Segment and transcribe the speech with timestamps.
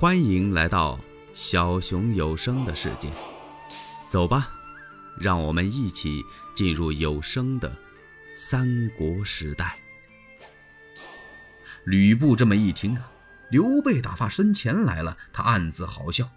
[0.00, 0.98] 欢迎来到
[1.34, 3.12] 小熊有声的世界，
[4.08, 4.48] 走吧，
[5.20, 6.24] 让我们一起
[6.54, 7.70] 进入有声的
[8.34, 9.76] 三国时代。
[11.84, 13.12] 吕布这么一听啊，
[13.50, 16.30] 刘备打发孙乾来了，他暗自好笑。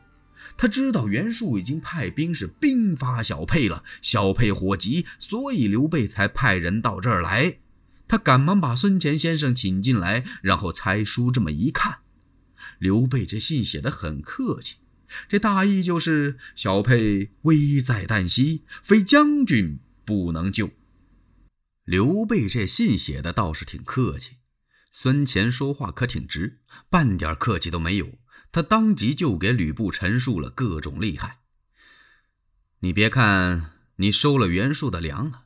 [0.57, 7.59] 他知道袁术已经派兵是兵发小沛了，小沛火急，所以刘备才派人到这儿来。
[8.09, 12.00] 他赶忙把孙乾先生请进来，然后拆书这么一看。
[12.79, 14.77] 刘备这信写的很客气，
[15.27, 20.71] 这大意就是小沛危在旦夕，非将军不能救。
[21.85, 24.38] 刘备这信写的倒是挺客气，
[24.91, 28.20] 孙乾说话可挺直，半点客气都没有。
[28.51, 31.40] 他当即就给吕布陈述了各种厉害。
[32.81, 35.45] 你别看你收了袁术的粮了，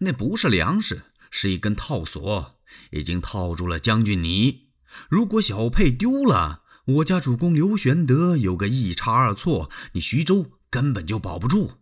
[0.00, 4.70] 那不是粮食，是一根套索，已经套住了将军你。
[5.08, 11.72] 如果小沛丢了，我家主公刘玄德有个一差二错，你徐州根本就保不住。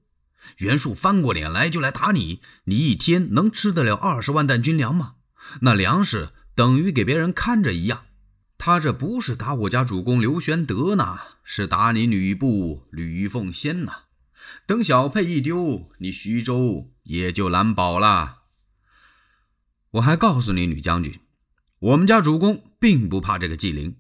[0.59, 5.15] 袁术翻过脸来就来打你，你一天能吃得了二十万担军粮吗？
[5.61, 8.07] 那粮食等于给别人看着一样。
[8.59, 13.93] 他这不是打我家主公刘玄德呢，是打你吕布吕奉先呢。
[14.67, 18.39] 等小沛一丢，你徐州也就难保了。
[19.93, 21.21] 我还告诉你，吕将军，
[21.79, 23.95] 我们家主公并不怕这个纪灵。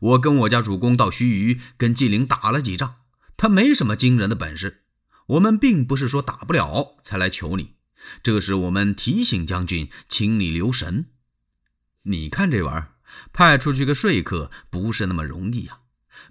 [0.00, 2.94] 我跟我家主公到盱眙跟纪灵打了几仗，
[3.36, 4.82] 他没什么惊人的本事。
[5.26, 7.74] 我们并不是说打不了才来求你，
[8.22, 11.06] 这是我们提醒将军，请你留神。
[12.02, 12.88] 你看这玩意儿，
[13.32, 15.78] 派出去个说客不是那么容易呀。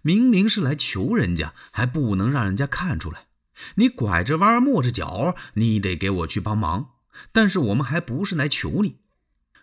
[0.01, 3.27] 明明是来求人家，还不能让人家看出来。
[3.75, 6.91] 你拐着弯抹着脚，你得给我去帮忙。
[7.31, 8.97] 但是我们还不是来求你。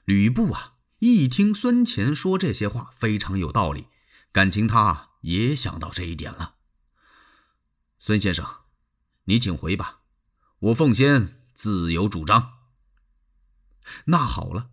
[0.04, 3.86] 吕布啊，一听孙乾说这些话，非常有道理。
[4.32, 6.56] 感情他也想到这一点了。
[7.98, 8.44] 孙先生，
[9.24, 10.00] 你请回吧，
[10.58, 12.54] 我奉先自有主张。
[14.06, 14.70] 那好了，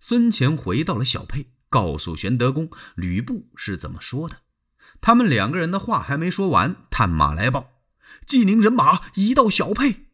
[0.00, 4.42] 孙乾回到了小沛，告诉玄德公吕布是怎么说的。
[5.00, 7.72] 他们两个人的话还没说完，探马来报，
[8.26, 10.08] 纪宁人马已到小沛。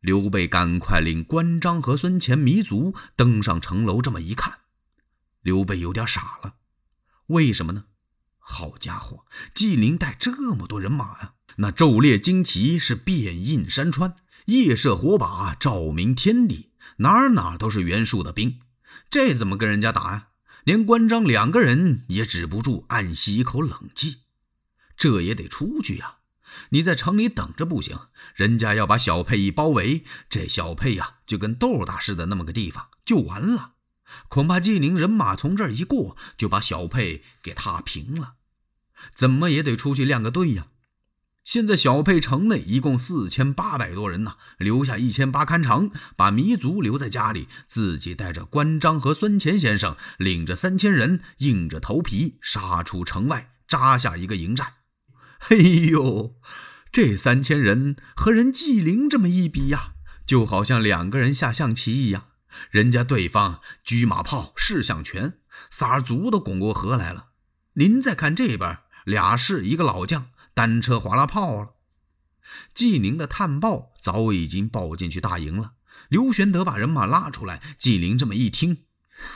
[0.00, 4.58] 刘备赶快领关张和孙乾迷族登上城楼，这么一看，
[5.42, 6.54] 刘备有点傻了。
[7.26, 7.84] 为什么呢？
[8.38, 11.34] 好家伙，纪灵带这么多人马呀！
[11.56, 14.14] 那昼列旌旗是遍映山川，
[14.46, 18.60] 夜射火把照明天地，哪哪都是袁术的兵。
[19.10, 20.28] 这怎么跟人家打呀？
[20.64, 24.18] 连关张两个人也止不住暗吸一口冷气。
[24.96, 26.17] 这也得出去呀！
[26.70, 27.98] 你在城里等着不行，
[28.34, 33.74] 人家要把小沛一包围，这小沛呀就跟豆大似的那么个地方，就完了。
[34.28, 38.34] 恐怕纪灵人马从这儿一过，就把小沛给踏平了。
[39.14, 40.68] 怎么也得出去亮个队呀！
[41.44, 54.77] 现在小沛城内一共四千八百多人呐，留下一千八看城，把糜族留在家里，自己带着关张和孙乾先生，领着三千人，硬着头皮杀出城外，扎下一个营寨。
[55.50, 56.36] 嘿 呦，
[56.92, 59.94] 这三千人和人纪灵这么一比呀，
[60.26, 62.26] 就好像两个人下象棋一样。
[62.70, 65.38] 人家对方车马炮、士象全，
[65.70, 67.28] 仨足都拱过河来了。
[67.74, 71.70] 您再看这边，俩士一个老将，单车划拉炮了。
[72.74, 75.72] 纪灵的探报早已经报进去大营了。
[76.10, 78.84] 刘玄德把人马拉出来，纪灵这么一听，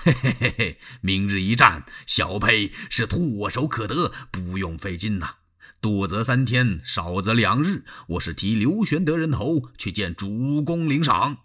[0.03, 5.37] 嘿嘿嘿嘿，明日一战，小沛是唾手可得，不用费劲呐。
[5.83, 11.39] 多则三天，少则两日，我是提刘玄德人头去见主公领赏。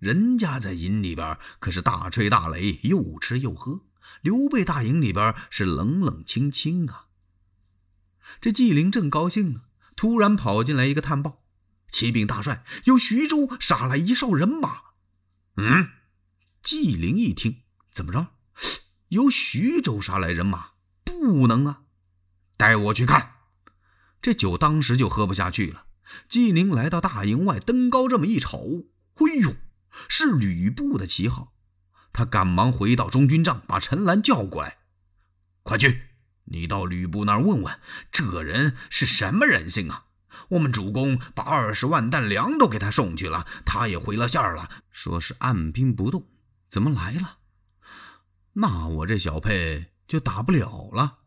[0.00, 3.84] 人家在营里边可是大吹大擂，又吃又喝；
[4.22, 7.04] 刘备大营里边是冷冷清清啊。
[8.40, 9.60] 这纪灵正高兴呢，
[9.94, 11.44] 突然跑进来一个探报
[11.92, 14.78] ：“启禀大帅，由徐州杀来一哨人马。”
[15.54, 15.90] 嗯，
[16.60, 17.62] 纪灵一听，
[17.92, 18.34] 怎么着？
[19.10, 20.70] 由徐州杀来人马？
[21.04, 21.82] 不能啊！
[22.58, 23.36] 带我去看。
[24.20, 25.86] 这酒当时就喝不下去了。
[26.28, 28.84] 纪灵来到大营外，登高这么一瞅，
[29.14, 29.56] 哎呦！
[30.08, 31.54] 是吕布的旗号，
[32.12, 34.78] 他赶忙回到中军帐，把陈兰叫过来
[35.64, 36.02] ：“快去，
[36.44, 37.78] 你到吕布那儿问问，
[38.12, 40.04] 这人是什么人性啊？
[40.50, 46.26] 我们主公把二十万担粮都给他送去了，他也回了信儿了，说是按兵不动。
[46.68, 47.38] 怎么来了？
[48.54, 51.17] 那我这小沛就打不了了，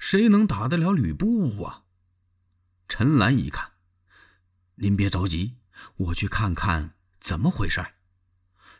[0.00, 1.84] 谁能打得了吕布啊？”
[2.88, 3.74] 陈兰一看
[4.82, 5.58] ：“您别着急，
[5.96, 7.84] 我去看看怎么回事。”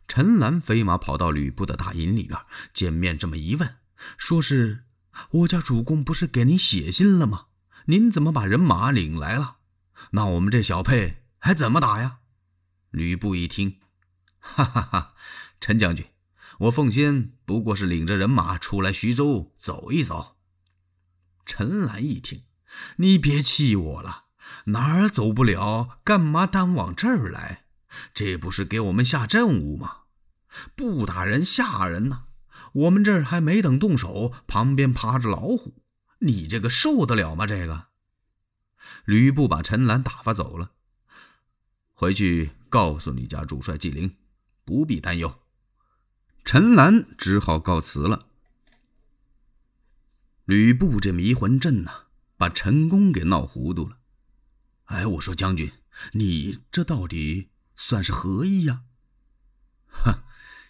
[0.08, 2.40] 陈兰飞马跑到吕布的大营里边，
[2.74, 3.76] 见面这么一问，
[4.18, 4.82] 说是
[5.30, 7.46] 我家主公不是给您写信了吗？
[7.84, 9.58] 您怎么把人马领来了？
[10.12, 12.18] 那我们这小沛还怎么打呀？
[12.90, 13.78] 吕布一听，
[14.40, 15.14] 哈哈哈！
[15.60, 16.04] 陈将军，
[16.58, 20.39] 我奉先不过是领着人马出来徐州走一走。
[21.52, 22.44] 陈兰一听，
[22.98, 24.26] 你别气我了，
[24.66, 27.64] 哪儿走不了，干嘛单往这儿来？
[28.14, 30.02] 这不是给我们下任务吗？
[30.76, 32.26] 不打人吓人呢。
[32.72, 35.82] 我们这儿还没等动手，旁边趴着老虎，
[36.20, 37.48] 你这个受得了吗？
[37.48, 37.86] 这个，
[39.04, 40.70] 吕布把陈兰打发走了，
[41.94, 44.14] 回去告诉你家主帅纪灵，
[44.64, 45.34] 不必担忧。
[46.44, 48.26] 陈兰只好告辞了。
[50.50, 52.06] 吕布这迷魂阵呐，
[52.36, 53.98] 把陈宫给闹糊涂了。
[54.86, 55.70] 哎，我说将军，
[56.14, 58.82] 你这到底算是何意呀？
[59.86, 60.24] 哼，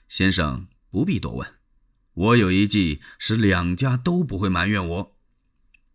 [0.06, 1.55] 先生不必多问。
[2.12, 5.19] 我有一计，使两家都不会埋怨我。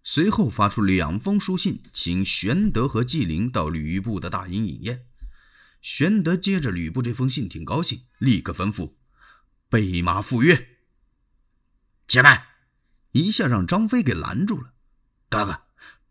[0.04, 5.06] 随后发出两封书信，请玄德和纪灵到吕布的大营饮宴。
[5.84, 8.96] 玄德接着吕布这封信，挺高兴，立刻吩咐
[9.70, 10.70] 备马赴约。
[12.08, 12.46] 且慢，
[13.16, 14.74] 一下让张飞给拦住了。
[15.30, 15.62] 哥哥，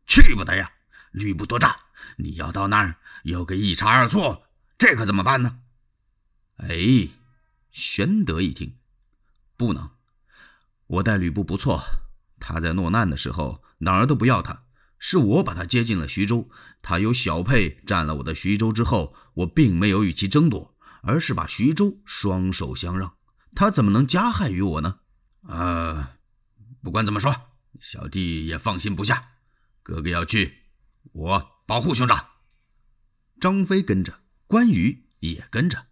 [0.07, 0.73] 去不得呀！
[1.13, 1.77] 吕布多诈，
[2.17, 4.45] 你要到那儿有个一差二错，
[4.79, 5.59] 这可怎么办呢？
[6.57, 7.11] 哎，
[7.71, 8.79] 玄德一听，
[9.59, 9.91] 不能。
[10.87, 11.83] 我待吕布不错，
[12.41, 14.63] 他在落难的时候哪儿都不要他，
[14.99, 16.49] 是我把他接进了徐州。
[16.81, 23.15] 他由小沛占了我的徐州之后，我并没有与其争夺，而是把徐州双手相让。
[23.55, 25.01] 他怎么能加害于我呢？
[25.47, 26.09] 呃，
[26.85, 27.35] 不管怎么说，
[27.81, 29.31] 小弟也放心不下。
[29.83, 30.65] 哥哥要去，
[31.13, 32.29] 我保护兄长。
[33.41, 35.87] 张飞跟着，关羽也跟着。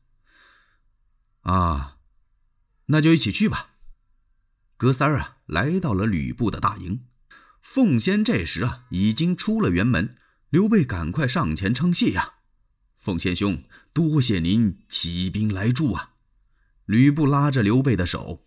[1.41, 1.97] 啊，
[2.87, 3.71] 那就一起去吧。
[4.77, 7.07] 哥仨儿啊，来到了吕布的大营。
[7.63, 10.19] 奉先这时啊，已经出了辕门。
[10.51, 12.35] 刘备赶快上前称谢呀
[13.01, 16.13] ：“奉先兄，多谢您起兵来助啊！”
[16.85, 18.47] 吕布拉着刘备的手：“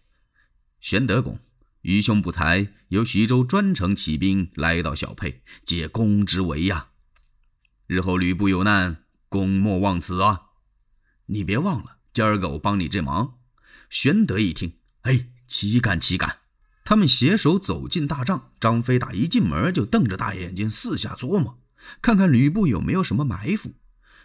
[0.80, 1.40] 玄德公，
[1.86, 6.88] 愚兄不才，由徐州专程起兵来到小沛，借公之围呀。
[7.86, 10.48] 日后吕布有难，公莫忘此啊！
[11.28, 13.36] 你别忘了，今儿个我帮你这忙。”
[13.92, 15.28] 玄德一听，哎。
[15.48, 16.40] 岂敢岂敢！
[16.84, 21.62] 他们携手走进大帐，张飞打一进门就瞪着大眼睛四下琢磨，
[22.02, 23.76] 看看吕布有没有什么埋伏。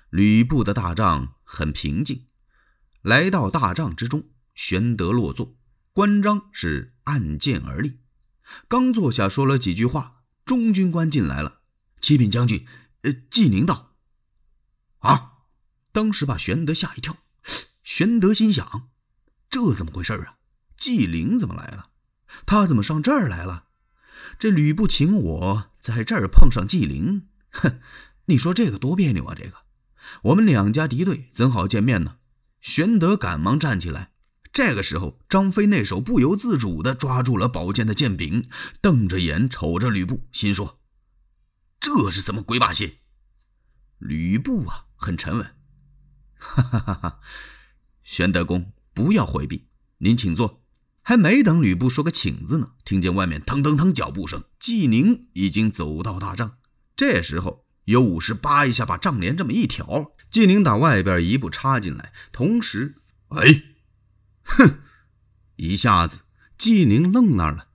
[0.09, 2.25] 吕布的大帐很平静。
[3.03, 5.55] 来到大帐之中，玄德落座，
[6.01, 7.99] 关张是按剑而立。
[8.69, 11.61] 刚坐下，说了几句话，中军官进来了。
[12.01, 12.67] 启禀将军，
[13.03, 13.93] 呃，纪灵到。
[15.01, 15.33] 啊！
[15.93, 17.19] 当时把玄德吓一跳。
[17.83, 18.89] 玄德心想：
[19.51, 20.37] 这怎么回事啊？
[20.75, 21.91] 纪灵怎么来了？
[22.47, 23.67] 他怎么上这儿来了？
[24.39, 27.79] 这吕布请我在这儿碰上纪灵，哼！
[28.25, 29.35] 你说这个多别扭啊！
[29.37, 29.55] 这个，
[30.23, 32.17] 我们两家敌对，怎好见面呢？
[32.63, 34.10] 玄德赶忙站起来。
[34.53, 38.49] 这个时候，张飞那手不由自主地抓住了宝剑的剑柄，
[38.81, 40.81] 瞪着眼瞅着吕布，心说
[41.79, 42.99] ：“这是什么鬼把戏？”
[43.99, 45.55] 吕布啊，很沉稳，
[46.39, 47.21] 哈哈哈哈！
[48.03, 49.69] 玄德公，不要回避，
[49.99, 50.63] 您请坐。
[51.03, 56.59] 还没等吕布说个请字呢，听见外面腾腾腾脚步声，纪灵已经走到大帐。
[56.97, 62.97] 这时候有武士叭一下把帐帘这么一挑，纪灵打外边一步插进来，同时，
[63.29, 63.63] 哎，
[64.57, 64.79] 哼，
[65.57, 66.21] 一下子
[66.59, 67.69] 纪灵愣那儿了，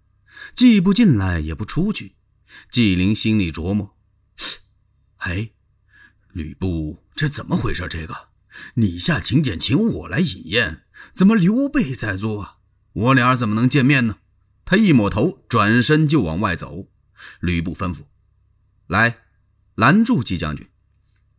[0.53, 2.15] 既不进来也不出去。
[2.70, 3.98] 纪灵心里琢磨：
[5.17, 5.51] 哎，
[6.32, 7.88] 吕布这怎么回事？
[7.89, 8.29] 这个
[8.75, 12.58] 你下请柬请我来饮宴，怎么刘备在做啊？
[12.94, 14.20] 我俩怎么能见面呢？
[14.63, 16.88] 他一抹头，转身就往外走。
[17.39, 18.03] 吕布吩咐
[18.88, 19.20] ：“来，
[19.75, 20.70] 拦住纪将军！”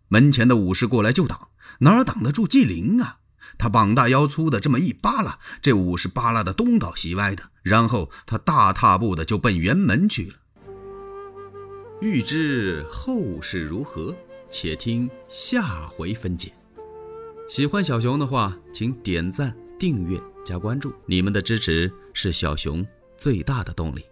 [0.08, 1.50] 门前的武士过来就挡，
[1.80, 3.20] 哪挡得住纪灵啊？
[3.58, 10.34] 他膀大腰粗的，这么一扒拉，这武士扒拉的东倒西歪的，然后他大踏步的就奔辕门去了。
[12.00, 14.14] 欲知后事如何，
[14.50, 16.52] 且听下回分解。
[17.48, 20.20] 喜欢小熊的话，请点赞、订阅。
[20.44, 22.86] 加关注，你们的支持是小熊
[23.16, 24.04] 最大的动力。